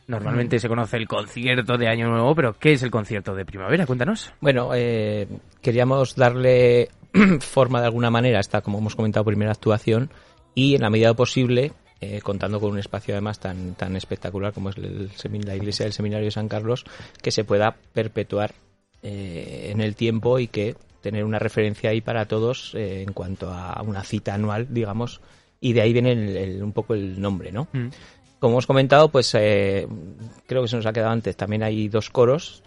normalmente 0.08 0.60
se 0.60 0.68
conoce 0.68 0.98
el 0.98 1.08
concierto 1.08 1.77
de 1.77 1.88
Año 1.88 2.10
Nuevo, 2.10 2.36
pero 2.36 2.53
¿qué 2.60 2.74
es 2.74 2.84
el 2.84 2.91
concierto 2.91 3.34
de 3.34 3.46
primavera? 3.46 3.86
Cuéntanos. 3.86 4.34
Bueno, 4.41 4.72
eh, 4.75 5.27
queríamos 5.62 6.18
darle 6.18 6.89
forma 7.39 7.80
de 7.80 7.86
alguna 7.86 8.12
manera 8.12 8.39
a 8.39 8.41
esta, 8.41 8.60
como 8.60 8.80
hemos 8.80 8.98
comentado, 8.98 9.24
primera 9.24 9.51
actuación 9.51 10.12
y 10.53 10.75
en 10.75 10.82
la 10.82 10.89
medida 10.89 11.13
posible 11.13 11.72
eh, 12.03 12.20
contando 12.24 12.60
con 12.60 12.72
un 12.72 12.79
espacio 12.79 13.13
además 13.13 13.38
tan, 13.38 13.75
tan 13.75 13.96
espectacular 13.96 14.53
como 14.53 14.72
es 14.72 14.77
el, 14.77 15.12
la 15.46 15.55
iglesia 15.55 15.84
del 15.84 15.93
Seminario 15.93 16.25
de 16.25 16.31
San 16.31 16.48
Carlos, 16.48 16.84
que 17.22 17.29
se 17.29 17.43
pueda 17.43 17.75
perpetuar 17.93 18.55
eh, 19.03 19.70
en 19.72 19.81
el 19.81 19.96
tiempo 19.96 20.39
y 20.39 20.48
que 20.48 20.75
tener 21.01 21.24
una 21.24 21.38
referencia 21.38 21.91
ahí 21.91 22.01
para 22.01 22.25
todos 22.25 22.74
eh, 22.74 23.03
en 23.03 23.13
cuanto 23.13 23.51
a 23.53 23.79
una 23.84 24.01
cita 24.01 24.34
anual, 24.34 24.65
digamos, 24.72 25.22
y 25.60 25.74
de 25.74 25.81
ahí 25.81 25.93
viene 25.93 26.63
un 26.63 26.74
poco 26.74 26.96
el 26.96 27.22
nombre, 27.22 27.51
¿no? 27.51 27.67
Mm. 27.72 27.89
Como 28.39 28.55
hemos 28.55 28.65
comentado, 28.65 29.10
pues 29.10 29.29
creo 29.29 30.62
que 30.63 30.67
se 30.67 30.75
nos 30.75 30.88
ha 30.88 30.93
quedado 30.93 31.12
antes. 31.12 31.38
También 31.38 31.62
hay 31.62 31.88
dos 31.88 32.10
coros 32.10 32.63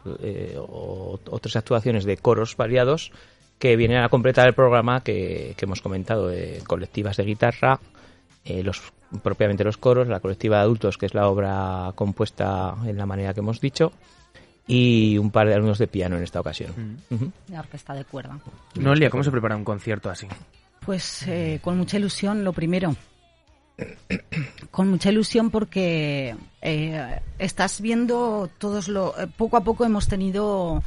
o 0.56 1.18
otras 1.28 1.56
actuaciones 1.56 2.04
de 2.04 2.16
coros 2.18 2.56
variados 2.56 3.10
que 3.58 3.74
vienen 3.74 3.98
a 3.98 4.08
completar 4.08 4.46
el 4.46 4.54
programa 4.54 5.02
que, 5.02 5.54
que 5.56 5.64
hemos 5.64 5.80
comentado, 5.80 6.28
de 6.28 6.62
colectivas 6.64 7.16
de 7.16 7.24
guitarra, 7.24 7.80
los 8.44 8.80
propiamente 9.22 9.64
los 9.64 9.76
coros, 9.76 10.08
la 10.08 10.20
colectiva 10.20 10.58
de 10.58 10.62
adultos, 10.62 10.98
que 10.98 11.06
es 11.06 11.14
la 11.14 11.28
obra 11.28 11.92
compuesta 11.94 12.74
en 12.86 12.96
la 12.96 13.06
manera 13.06 13.34
que 13.34 13.40
hemos 13.40 13.60
dicho, 13.60 13.92
y 14.66 15.18
un 15.18 15.30
par 15.30 15.48
de 15.48 15.54
alumnos 15.54 15.78
de 15.78 15.86
piano 15.86 16.16
en 16.16 16.22
esta 16.22 16.40
ocasión. 16.40 16.72
Mm. 17.10 17.52
La 17.52 17.60
orquesta 17.60 17.94
de 17.94 18.04
cuerda. 18.04 18.38
Noelia, 18.76 19.10
¿cómo 19.10 19.22
se 19.22 19.30
prepara 19.30 19.56
un 19.56 19.64
concierto 19.64 20.10
así? 20.10 20.26
Pues 20.84 21.26
eh, 21.26 21.60
con 21.62 21.78
mucha 21.78 21.98
ilusión, 21.98 22.44
lo 22.44 22.52
primero. 22.52 22.94
con 24.70 24.88
mucha 24.88 25.10
ilusión 25.10 25.50
porque 25.50 26.36
eh, 26.62 27.20
estás 27.38 27.80
viendo 27.80 28.48
todos 28.58 28.88
lo 28.88 29.18
eh, 29.18 29.26
poco 29.26 29.56
a 29.56 29.64
poco 29.64 29.84
hemos 29.84 30.06
tenido 30.06 30.82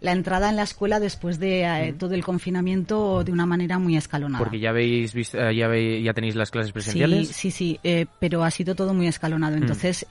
la 0.00 0.12
entrada 0.12 0.50
en 0.50 0.56
la 0.56 0.62
escuela 0.62 1.00
después 1.00 1.38
de 1.38 1.64
eh, 1.64 1.92
todo 1.92 2.14
el 2.14 2.24
confinamiento 2.24 3.24
de 3.24 3.32
una 3.32 3.46
manera 3.46 3.78
muy 3.78 3.96
escalonada. 3.96 4.42
Porque 4.42 4.58
ya 4.58 4.70
habéis 4.70 5.14
visto, 5.14 5.38
eh, 5.38 5.54
ya, 5.56 5.68
ya 5.74 6.14
tenéis 6.14 6.34
las 6.34 6.50
clases 6.50 6.72
presenciales. 6.72 7.28
Sí, 7.28 7.34
sí, 7.34 7.50
sí, 7.50 7.80
eh, 7.82 8.06
pero 8.18 8.44
ha 8.44 8.50
sido 8.50 8.74
todo 8.74 8.94
muy 8.94 9.06
escalonado. 9.06 9.56
Entonces, 9.56 10.06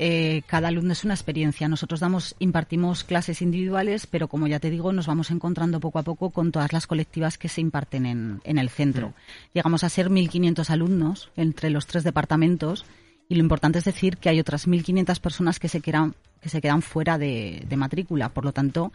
cada 0.48 0.70
alumno 0.70 0.94
es 0.94 1.04
una 1.04 1.14
experiencia. 1.14 1.68
Nosotros 1.68 2.00
damos, 2.00 2.36
impartimos 2.40 3.04
clases 3.04 3.42
individuales, 3.42 4.08
pero 4.08 4.28
como 4.28 4.48
ya 4.48 4.60
te 4.60 4.70
digo, 4.70 4.92
nos 4.94 5.08
vamos 5.08 5.32
encontrando 5.32 5.80
poco 5.80 6.00
a 6.00 6.04
poco 6.04 6.30
con 6.30 6.52
todas 6.52 6.74
las 6.74 6.88
colectivas 6.88 7.38
que 7.38 7.50
se 7.50 7.62
imparten 7.62 8.06
en, 8.06 8.42
en 8.44 8.58
el 8.58 8.70
centro. 8.70 9.14
Llegamos 9.54 9.84
a 9.84 9.90
ser 9.90 10.10
1.500 10.10 10.70
alumnos 10.70 11.32
entre 11.36 11.70
los 11.70 11.88
tres 11.88 12.04
departamentos. 12.04 12.86
Y 13.28 13.36
lo 13.36 13.42
importante 13.42 13.80
es 13.80 13.86
decir 13.86 14.18
que 14.18 14.30
hay 14.30 14.40
otras 14.40 14.68
1.500 14.68 15.20
personas 15.20 15.60
que 15.60 15.68
se 15.68 15.82
quedan, 15.82 16.14
que 16.42 16.50
se 16.50 16.62
quedan 16.62 16.84
fuera 16.84 17.18
de, 17.18 17.64
de 17.68 17.78
matrícula. 17.78 18.30
Por 18.30 18.46
lo 18.46 18.54
tanto, 18.54 18.92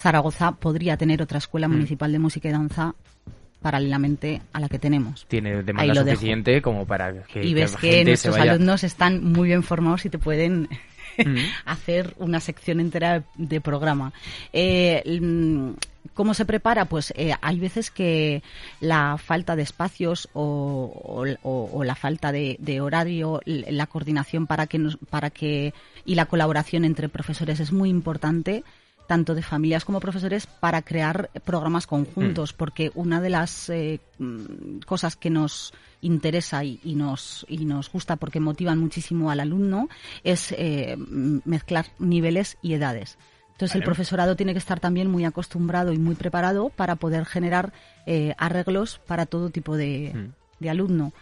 Zaragoza 0.00 0.52
podría 0.52 0.96
tener 0.96 1.20
otra 1.22 1.38
escuela 1.38 1.68
mm. 1.68 1.72
municipal 1.72 2.10
de 2.10 2.18
música 2.18 2.48
y 2.48 2.52
danza 2.52 2.94
paralelamente 3.60 4.40
a 4.52 4.60
la 4.60 4.68
que 4.68 4.78
tenemos. 4.78 5.26
Tiene 5.28 5.62
demanda 5.62 5.94
suficiente 5.94 6.62
como 6.62 6.86
para 6.86 7.22
que 7.24 7.44
Y 7.44 7.52
ves 7.52 7.76
que, 7.76 8.04
nuestros 8.04 8.36
alumnos 8.38 8.84
están 8.84 9.22
muy 9.22 9.48
bien 9.48 9.62
formados 9.62 10.06
y 10.06 10.08
te 10.08 10.18
pueden 10.18 10.62
mm. 11.18 11.36
hacer 11.66 12.14
una 12.18 12.40
sección 12.40 12.80
entera 12.80 13.24
de 13.36 13.60
programa. 13.60 14.14
Eh, 14.54 15.20
mm, 15.20 15.72
¿Cómo 16.14 16.32
se 16.32 16.46
prepara? 16.46 16.86
Pues 16.86 17.12
eh, 17.16 17.34
hay 17.42 17.60
veces 17.60 17.90
que 17.90 18.42
la 18.80 19.18
falta 19.18 19.54
de 19.54 19.62
espacios 19.62 20.30
o, 20.32 21.24
la 21.84 21.94
falta 21.94 22.32
de, 22.32 22.56
de, 22.58 22.80
horario, 22.80 23.40
la 23.44 23.86
coordinación 23.86 24.46
para 24.46 24.66
que, 24.66 24.78
nos, 24.78 24.96
para 24.96 25.28
que 25.28 25.74
y 26.06 26.14
la 26.14 26.24
colaboración 26.24 26.86
entre 26.86 27.10
profesores 27.10 27.60
es 27.60 27.70
muy 27.70 27.90
importante 27.90 28.64
tanto 29.10 29.34
de 29.34 29.42
familias 29.42 29.84
como 29.84 29.98
profesores 29.98 30.46
para 30.46 30.82
crear 30.82 31.30
programas 31.44 31.88
conjuntos, 31.88 32.52
mm. 32.52 32.56
porque 32.56 32.92
una 32.94 33.20
de 33.20 33.28
las 33.28 33.68
eh, 33.68 33.98
mm, 34.20 34.82
cosas 34.86 35.16
que 35.16 35.30
nos 35.30 35.74
interesa 36.00 36.62
y, 36.62 36.78
nos 36.94 37.44
y 37.48 37.64
nos 37.64 37.90
gusta 37.90 38.14
porque 38.14 38.38
motivan 38.38 38.78
muchísimo 38.78 39.32
al 39.32 39.40
alumno 39.40 39.88
es 40.22 40.54
eh, 40.56 40.96
mezclar 41.44 41.86
niveles 41.98 42.56
y 42.62 42.74
edades. 42.74 43.18
Entonces 43.50 43.74
el 43.74 43.82
profesorado 43.82 44.36
tiene 44.36 44.52
que 44.52 44.60
estar 44.60 44.78
también 44.78 45.10
muy 45.10 45.24
acostumbrado 45.24 45.92
y 45.92 45.98
muy 45.98 46.14
preparado 46.14 46.68
para 46.68 46.94
poder 46.94 47.24
generar 47.26 47.72
eh, 48.06 48.36
arreglos 48.38 49.00
para 49.08 49.26
todo 49.26 49.50
tipo 49.50 49.76
de, 49.76 50.30
mm. 50.60 50.68
alumno. 50.68 51.12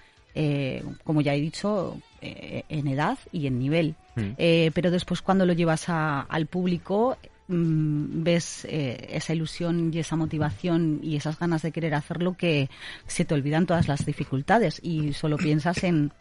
como 1.04 1.22
ya 1.22 1.34
he 1.34 1.40
dicho, 1.40 1.96
en 2.20 2.86
edad 2.86 3.18
y 3.32 3.46
en 3.46 3.58
nivel. 3.58 3.94
pero 4.36 4.90
después 4.90 5.22
cuando 5.22 5.46
lo 5.46 5.54
llevas 5.54 5.88
al 5.88 6.44
público 6.46 7.16
Mm, 7.48 8.22
ves 8.24 8.66
eh, 8.66 9.08
esa 9.10 9.32
ilusión 9.32 9.90
y 9.92 9.98
esa 10.00 10.16
motivación 10.16 11.00
y 11.02 11.16
esas 11.16 11.38
ganas 11.38 11.62
de 11.62 11.72
querer 11.72 11.94
hacerlo 11.94 12.36
que 12.36 12.68
se 13.06 13.24
te 13.24 13.32
olvidan 13.32 13.64
todas 13.64 13.88
las 13.88 14.04
dificultades 14.04 14.80
y 14.82 15.14
solo 15.14 15.38
piensas 15.38 15.82
en 15.82 16.12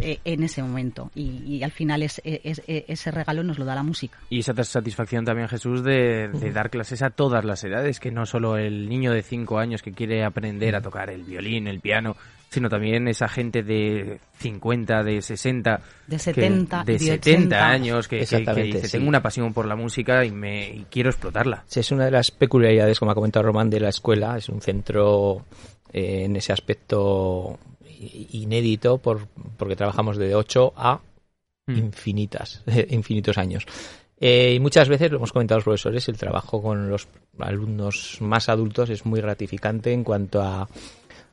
eh, 0.00 0.20
en 0.24 0.42
ese 0.42 0.62
momento 0.62 1.10
y, 1.14 1.62
al 1.62 1.70
final 1.70 2.02
es, 2.02 2.20
ese 2.24 3.10
regalo 3.10 3.42
nos 3.42 3.58
lo 3.58 3.64
da 3.64 3.74
la 3.74 3.82
música. 3.82 4.18
Y 4.30 4.40
esa 4.40 4.54
satisfacción 4.64 5.24
también, 5.24 5.48
Jesús, 5.48 5.82
de, 5.82 6.28
dar 6.52 6.70
clases 6.70 7.02
a 7.02 7.10
todas 7.10 7.44
las 7.44 7.62
edades, 7.64 8.00
que 8.00 8.10
no 8.10 8.26
solo 8.26 8.56
el 8.56 8.88
niño 8.88 9.12
de 9.12 9.22
5 9.22 9.58
años 9.58 9.82
que 9.82 9.92
quiere 9.92 10.24
aprender 10.24 10.74
a 10.76 10.80
tocar 10.80 11.10
el 11.10 11.22
violín, 11.24 11.66
el 11.66 11.80
piano, 11.80 12.16
sino 12.50 12.68
también 12.68 13.06
esa 13.06 13.28
gente 13.28 13.62
de 13.62 14.18
50, 14.38 15.04
de 15.04 15.22
60, 15.22 15.80
de 16.06 16.18
70, 16.18 16.84
de, 16.84 16.98
70 16.98 17.66
años 17.68 18.08
que, 18.08 18.26
que, 18.26 18.88
tengo 18.90 19.08
una 19.08 19.22
pasión 19.22 19.54
por 19.54 19.66
la 19.66 19.76
música 19.76 20.24
y 20.24 20.32
me 20.32 20.84
quiero 20.90 21.10
explotarla. 21.10 21.62
Sí, 21.68 21.80
es 21.80 21.92
una 21.92 22.06
de 22.06 22.10
las 22.10 22.32
peculiaridades, 22.32 22.98
como 22.98 23.12
ha 23.12 23.14
comentado 23.14 23.44
Román, 23.44 23.70
de 23.70 23.80
la 23.80 23.90
escuela. 23.90 24.36
Es 24.36 24.48
un 24.48 24.60
centro 24.60 25.46
eh, 25.92 26.24
en 26.24 26.34
ese 26.34 26.52
aspecto 26.52 27.58
inédito 28.00 28.98
por, 28.98 29.28
porque 29.56 29.76
trabajamos 29.76 30.16
de 30.16 30.34
8 30.34 30.72
a 30.76 31.00
mm. 31.66 31.76
infinitas, 31.76 32.62
infinitos 32.90 33.38
años. 33.38 33.66
Eh, 34.18 34.54
y 34.54 34.60
muchas 34.60 34.88
veces, 34.88 35.10
lo 35.10 35.16
hemos 35.16 35.32
comentado 35.32 35.58
los 35.58 35.64
profesores, 35.64 36.08
el 36.08 36.18
trabajo 36.18 36.62
con 36.62 36.90
los 36.90 37.08
alumnos 37.38 38.18
más 38.20 38.48
adultos 38.48 38.90
es 38.90 39.06
muy 39.06 39.20
gratificante 39.20 39.92
en 39.92 40.04
cuanto 40.04 40.42
a 40.42 40.68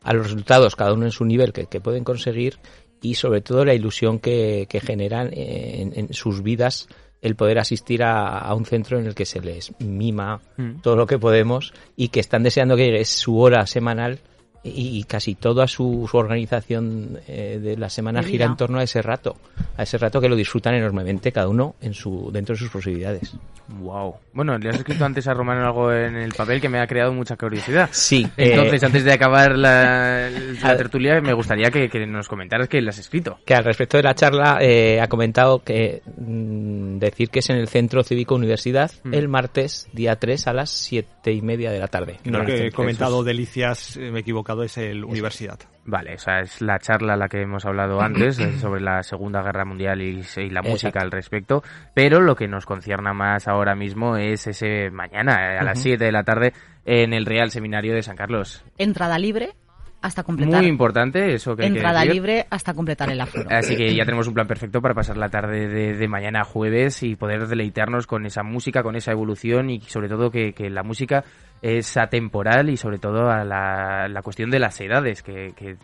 a 0.07 0.13
los 0.13 0.23
resultados, 0.23 0.77
cada 0.77 0.93
uno 0.93 1.05
en 1.05 1.11
su 1.11 1.25
nivel 1.25 1.51
que, 1.51 1.81
pueden 1.81 2.05
conseguir 2.05 2.59
y 3.01 3.15
sobre 3.15 3.41
todo 3.41 3.65
la 3.65 3.73
ilusión 3.73 4.19
que, 4.19 4.65
generan 4.81 5.29
en, 5.33 6.13
sus 6.13 6.41
vidas 6.41 6.87
el 7.21 7.35
poder 7.35 7.59
asistir 7.59 8.03
a, 8.03 8.53
un 8.53 8.65
centro 8.65 8.97
en 8.97 9.05
el 9.05 9.15
que 9.15 9.25
se 9.25 9.41
les 9.41 9.73
mima 9.81 10.39
mm. 10.55 10.81
todo 10.81 10.95
lo 10.95 11.07
que 11.07 11.19
podemos 11.19 11.73
y 11.97 12.07
que 12.07 12.21
están 12.21 12.43
deseando 12.43 12.77
que 12.77 12.85
llegue 12.85 13.03
su 13.03 13.37
hora 13.37 13.67
semanal 13.67 14.19
y 14.63 15.03
casi 15.03 15.35
toda 15.35 15.67
su, 15.67 16.09
organización 16.11 17.19
eh, 17.27 17.59
de 17.61 17.77
la 17.77 17.89
semana 17.89 18.23
gira 18.23 18.45
en 18.45 18.55
torno 18.55 18.79
a 18.79 18.83
ese 18.83 19.01
rato, 19.01 19.37
a 19.77 19.83
ese 19.83 19.97
rato 19.97 20.19
que 20.19 20.29
lo 20.29 20.35
disfrutan 20.35 20.75
enormemente 20.75 21.31
cada 21.31 21.47
uno 21.47 21.75
en 21.81 21.93
su 21.93 22.29
dentro 22.31 22.53
de 22.53 22.59
sus 22.59 22.69
posibilidades. 22.69 23.37
Wow. 23.67 24.15
Bueno, 24.33 24.57
le 24.57 24.69
has 24.69 24.77
escrito 24.77 25.03
antes 25.03 25.27
a 25.27 25.33
Romano 25.33 25.65
algo 25.65 25.91
en 25.91 26.15
el 26.15 26.31
papel 26.33 26.61
que 26.61 26.69
me 26.69 26.79
ha 26.79 26.87
creado 26.87 27.11
mucha 27.11 27.35
curiosidad. 27.35 27.89
Sí. 27.91 28.25
Entonces, 28.37 28.81
eh, 28.81 28.85
antes 28.85 29.03
de 29.03 29.11
acabar 29.11 29.57
la, 29.57 30.29
tertulia, 30.77 31.19
me 31.21 31.33
gustaría 31.33 31.69
que, 31.69 31.89
nos 32.07 32.27
comentaras 32.27 32.69
qué 32.69 32.81
le 32.81 32.89
has 32.89 32.99
escrito. 32.99 33.39
Que 33.45 33.55
al 33.55 33.65
respecto 33.65 33.97
de 33.97 34.03
la 34.03 34.15
charla 34.15 34.59
eh, 34.61 35.01
ha 35.01 35.07
comentado 35.07 35.63
que 35.63 36.01
mm, 36.05 36.97
decir 36.97 37.29
que 37.29 37.39
es 37.39 37.49
en 37.49 37.57
el 37.57 37.67
Centro 37.67 38.03
Cívico 38.03 38.35
Universidad 38.35 38.91
mm. 39.03 39.13
el 39.13 39.27
martes, 39.27 39.89
día 39.91 40.15
3, 40.15 40.47
a 40.47 40.53
las 40.53 40.69
siete 40.69 41.33
y 41.33 41.41
media 41.41 41.71
de 41.71 41.79
la 41.79 41.87
tarde. 41.87 42.19
No, 42.23 42.45
que 42.45 42.67
he 42.67 42.71
comentado 42.71 43.23
delicias, 43.23 43.97
me 43.97 44.19
equivoco 44.19 44.46
enfocado 44.47 44.63
es 44.63 44.77
el 44.77 45.03
universidad. 45.03 45.59
Vale, 45.85 46.15
o 46.15 46.17
sea, 46.17 46.39
es 46.39 46.61
la 46.61 46.79
charla 46.79 47.13
a 47.13 47.17
la 47.17 47.27
que 47.27 47.41
hemos 47.41 47.65
hablado 47.65 48.01
antes 48.01 48.37
sobre 48.59 48.81
la 48.81 49.03
Segunda 49.03 49.41
Guerra 49.41 49.65
Mundial 49.65 50.01
y, 50.01 50.21
y 50.37 50.49
la 50.49 50.61
música 50.61 50.89
Exacto. 50.89 50.99
al 51.05 51.11
respecto, 51.11 51.63
pero 51.93 52.21
lo 52.21 52.35
que 52.35 52.47
nos 52.47 52.65
concierne 52.65 53.13
más 53.13 53.47
ahora 53.47 53.75
mismo 53.75 54.15
es 54.17 54.47
ese 54.47 54.89
mañana 54.89 55.55
eh, 55.55 55.57
a 55.59 55.63
las 55.63 55.81
7 55.81 56.03
de 56.03 56.11
la 56.11 56.23
tarde 56.23 56.53
en 56.85 57.13
el 57.13 57.25
Real 57.25 57.51
Seminario 57.51 57.93
de 57.93 58.01
San 58.01 58.15
Carlos. 58.15 58.63
Entrada 58.77 59.19
libre 59.19 59.53
hasta 60.01 60.23
completar. 60.23 60.61
Muy 60.61 60.69
importante 60.69 61.33
eso 61.33 61.55
que 61.55 61.63
hay 61.63 61.71
que 61.71 61.77
Entrada 61.77 62.05
libre 62.05 62.45
hasta 62.49 62.73
completar 62.73 63.09
el 63.09 63.19
aforo. 63.19 63.49
Así 63.49 63.75
que 63.75 63.93
ya 63.95 64.05
tenemos 64.05 64.27
un 64.27 64.33
plan 64.33 64.47
perfecto 64.47 64.81
para 64.81 64.93
pasar 64.93 65.17
la 65.17 65.29
tarde 65.29 65.67
de, 65.67 65.93
de 65.95 66.07
mañana 66.07 66.41
a 66.41 66.43
jueves 66.43 67.03
y 67.03 67.15
poder 67.15 67.47
deleitarnos 67.47 68.07
con 68.07 68.25
esa 68.25 68.43
música, 68.43 68.83
con 68.83 68.95
esa 68.95 69.11
evolución 69.11 69.69
y 69.69 69.81
sobre 69.81 70.07
todo 70.07 70.29
que, 70.29 70.53
que 70.53 70.69
la 70.69 70.83
música 70.83 71.23
es 71.61 71.97
atemporal 71.97 72.69
y 72.69 72.77
sobre 72.77 72.99
todo 72.99 73.29
a 73.29 73.43
la, 73.43 74.07
la 74.07 74.21
cuestión 74.21 74.49
de 74.49 74.59
las 74.59 74.79
edades, 74.81 75.23
que, 75.23 75.77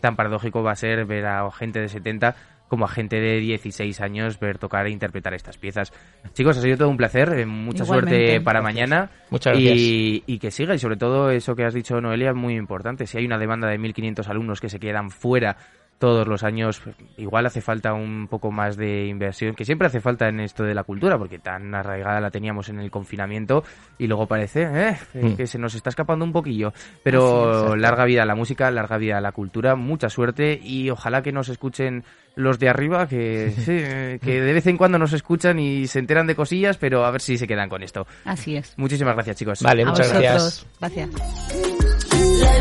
tan 0.00 0.16
paradójico 0.16 0.62
va 0.62 0.72
a 0.72 0.76
ser 0.76 1.04
ver 1.06 1.26
a 1.26 1.50
gente 1.50 1.80
de 1.80 1.88
70 1.88 2.34
como 2.68 2.86
a 2.86 2.88
gente 2.88 3.20
de 3.20 3.38
16 3.40 4.00
años 4.00 4.40
ver 4.40 4.58
tocar 4.58 4.86
e 4.86 4.90
interpretar 4.90 5.34
estas 5.34 5.58
piezas. 5.58 5.92
Chicos, 6.32 6.58
ha 6.58 6.60
sido 6.60 6.76
todo 6.76 6.88
un 6.88 6.96
placer, 6.96 7.28
eh, 7.38 7.46
mucha 7.46 7.84
Igualmente. 7.84 8.16
suerte 8.16 8.40
para 8.40 8.60
Gracias. 8.60 8.74
mañana 8.90 9.10
Muchas 9.30 9.56
y, 9.58 10.24
y 10.26 10.38
que 10.38 10.50
siga 10.50 10.74
y 10.74 10.78
sobre 10.78 10.96
todo 10.96 11.30
eso 11.30 11.54
que 11.54 11.64
has 11.64 11.74
dicho 11.74 12.00
Noelia 12.00 12.30
es 12.30 12.36
muy 12.36 12.56
importante. 12.56 13.06
Si 13.06 13.18
hay 13.18 13.26
una 13.26 13.38
demanda 13.38 13.68
de 13.68 13.78
1.500 13.78 14.26
alumnos 14.28 14.60
que 14.60 14.68
se 14.68 14.80
quedan 14.80 15.10
fuera 15.10 15.56
todos 16.04 16.28
los 16.28 16.42
años, 16.44 16.82
igual 17.16 17.46
hace 17.46 17.62
falta 17.62 17.94
un 17.94 18.28
poco 18.28 18.50
más 18.50 18.76
de 18.76 19.06
inversión, 19.06 19.54
que 19.54 19.64
siempre 19.64 19.86
hace 19.86 20.02
falta 20.02 20.28
en 20.28 20.38
esto 20.40 20.62
de 20.62 20.74
la 20.74 20.84
cultura, 20.84 21.16
porque 21.16 21.38
tan 21.38 21.74
arraigada 21.74 22.20
la 22.20 22.30
teníamos 22.30 22.68
en 22.68 22.78
el 22.78 22.90
confinamiento 22.90 23.64
y 23.96 24.06
luego 24.06 24.26
parece 24.26 24.64
eh, 24.70 24.96
Mm. 25.14 25.32
que 25.36 25.46
se 25.46 25.58
nos 25.58 25.74
está 25.74 25.88
escapando 25.88 26.22
un 26.26 26.32
poquillo. 26.32 26.74
Pero 27.02 27.74
es. 27.74 27.80
larga 27.80 28.04
vida 28.04 28.22
a 28.22 28.26
la 28.26 28.34
música, 28.34 28.70
larga 28.70 28.98
vida 28.98 29.16
a 29.16 29.22
la 29.22 29.32
cultura, 29.32 29.76
mucha 29.76 30.10
suerte 30.10 30.60
y 30.62 30.90
ojalá 30.90 31.22
que 31.22 31.32
nos 31.32 31.48
escuchen 31.48 32.04
los 32.36 32.58
de 32.58 32.68
arriba, 32.68 33.06
que, 33.08 33.50
sí, 33.56 33.72
eh, 33.72 34.18
que 34.22 34.42
de 34.42 34.52
vez 34.52 34.66
en 34.66 34.76
cuando 34.76 34.98
nos 34.98 35.14
escuchan 35.14 35.58
y 35.58 35.86
se 35.86 36.00
enteran 36.00 36.26
de 36.26 36.34
cosillas, 36.34 36.76
pero 36.76 37.06
a 37.06 37.10
ver 37.12 37.22
si 37.22 37.38
se 37.38 37.46
quedan 37.46 37.70
con 37.70 37.82
esto. 37.82 38.06
Así 38.26 38.56
es. 38.56 38.74
Muchísimas 38.76 39.14
gracias, 39.14 39.36
chicos. 39.36 39.62
Vale, 39.62 39.84
a 39.84 39.86
muchas 39.86 40.12
vosotros. 40.12 40.66
gracias. 40.78 41.08
Gracias. 41.08 42.54